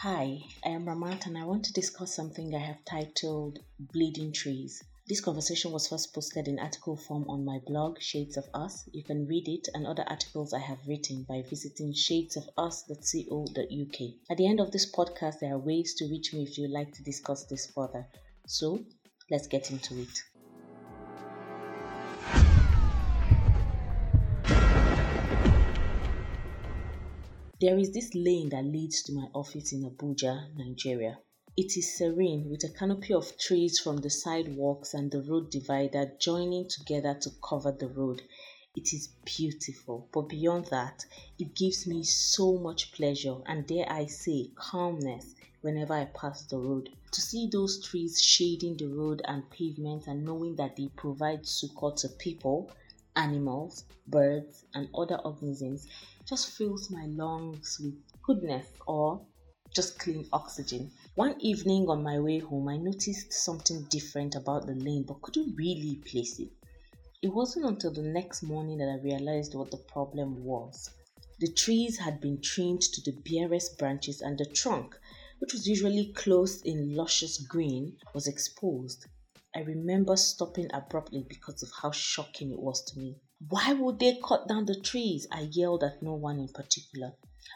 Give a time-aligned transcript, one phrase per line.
[0.00, 4.84] Hi, I am Ramat and I want to discuss something I have titled Bleeding Trees.
[5.08, 8.86] This conversation was first posted in article form on my blog, Shades of Us.
[8.92, 14.00] You can read it and other articles I have written by visiting shadesofus.co.uk.
[14.28, 16.92] At the end of this podcast, there are ways to reach me if you'd like
[16.92, 18.06] to discuss this further.
[18.46, 18.84] So,
[19.30, 20.22] let's get into it.
[27.58, 31.20] There is this lane that leads to my office in Abuja, Nigeria.
[31.56, 36.12] It is serene with a canopy of trees from the sidewalks and the road divider
[36.20, 38.20] joining together to cover the road.
[38.74, 41.06] It is beautiful, but beyond that,
[41.38, 46.58] it gives me so much pleasure and, dare I say, calmness whenever I pass the
[46.58, 46.90] road.
[47.12, 51.92] To see those trees shading the road and pavement and knowing that they provide succor
[51.96, 52.70] to people,
[53.16, 55.88] animals, birds, and other organisms
[56.24, 59.20] just fills my lungs with goodness or
[59.74, 60.90] just clean oxygen.
[61.16, 65.56] One evening on my way home, I noticed something different about the lane but couldn't
[65.56, 66.48] really place it.
[67.22, 70.90] It wasn't until the next morning that I realized what the problem was.
[71.40, 74.98] The trees had been trimmed to the barest branches, and the trunk,
[75.38, 79.06] which was usually clothed in luscious green, was exposed.
[79.56, 83.16] I remember stopping abruptly because of how shocking it was to me.
[83.48, 85.26] Why would they cut down the trees?
[85.32, 87.14] I yelled at no one in particular.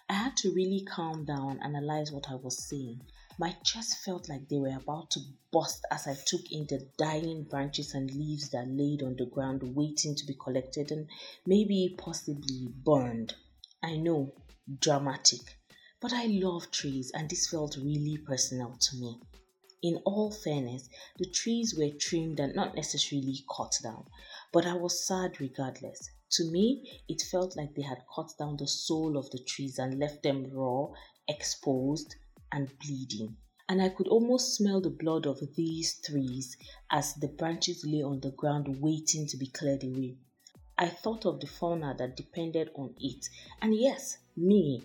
[0.08, 3.02] I had to really calm down, and analyze what I was seeing.
[3.38, 5.20] My chest felt like they were about to
[5.52, 9.62] burst as I took in the dying branches and leaves that laid on the ground
[9.76, 11.06] waiting to be collected and
[11.44, 13.34] maybe possibly burned.
[13.82, 14.32] I know,
[14.78, 15.58] dramatic,
[16.00, 19.20] but I love trees and this felt really personal to me.
[19.82, 24.06] In all fairness, the trees were trimmed and not necessarily cut down,
[24.52, 26.10] but I was sad regardless.
[26.32, 29.98] To me, it felt like they had cut down the soul of the trees and
[29.98, 30.88] left them raw,
[31.26, 32.14] exposed,
[32.52, 33.36] and bleeding.
[33.68, 36.56] And I could almost smell the blood of these trees
[36.90, 40.18] as the branches lay on the ground waiting to be cleared away.
[40.76, 43.28] I thought of the fauna that depended on it,
[43.62, 44.82] and yes, me,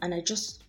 [0.00, 0.64] and I just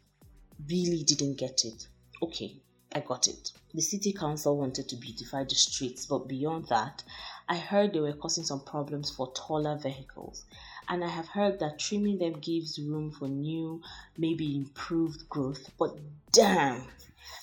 [0.70, 1.88] really didn't get it.
[2.22, 2.62] Okay,
[2.94, 3.52] I got it.
[3.74, 7.04] The city council wanted to beautify the streets, but beyond that,
[7.48, 10.44] I heard they were causing some problems for taller vehicles.
[10.90, 13.82] And I have heard that trimming them gives room for new,
[14.18, 15.70] maybe improved growth.
[15.80, 15.98] But
[16.34, 16.84] damn,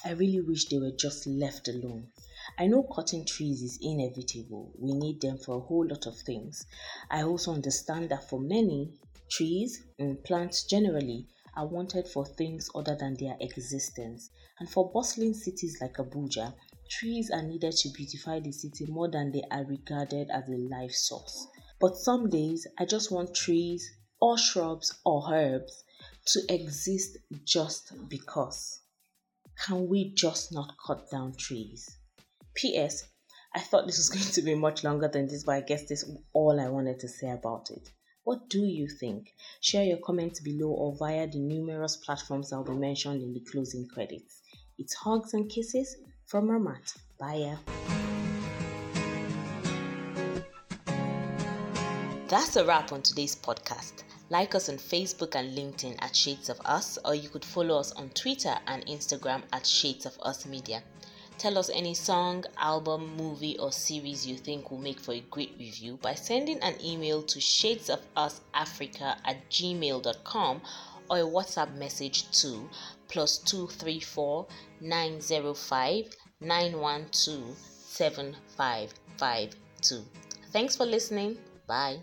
[0.05, 2.09] I really wish they were just left alone.
[2.59, 4.71] I know cutting trees is inevitable.
[4.79, 6.67] We need them for a whole lot of things.
[7.11, 8.91] I also understand that for many,
[9.31, 11.27] trees and plants generally
[11.59, 14.31] are wanted for things other than their existence.
[14.61, 16.55] And for bustling cities like Abuja,
[16.89, 20.93] trees are needed to beautify the city more than they are regarded as a life
[20.93, 21.49] source.
[21.81, 25.85] But some days, I just want trees or shrubs or herbs
[26.27, 28.81] to exist just because.
[29.67, 31.99] Can we just not cut down trees?
[32.55, 33.03] P.S.
[33.55, 36.05] I thought this was going to be much longer than this, but I guess this
[36.05, 37.91] is all I wanted to say about it.
[38.29, 39.33] What do you think?
[39.63, 43.89] Share your comments below or via the numerous platforms I'll be mentioned in the closing
[43.89, 44.43] credits.
[44.77, 45.97] It's hugs and kisses
[46.27, 46.95] from Ramat.
[47.19, 47.57] Bye.
[52.29, 54.03] That's a wrap on today's podcast.
[54.29, 57.93] Like us on Facebook and LinkedIn at Shades of Us, or you could follow us
[57.93, 60.83] on Twitter and Instagram at Shades of Us Media.
[61.39, 65.55] Tell us any song, album, movie, or series you think will make for a great
[65.57, 70.61] review by sending an email to shadesofuSafrica at gmail.com
[71.09, 72.69] or a WhatsApp message to
[73.07, 74.49] plus 234
[74.81, 80.05] 905 912 7552.
[80.51, 81.39] Thanks for listening.
[81.69, 82.01] Bye.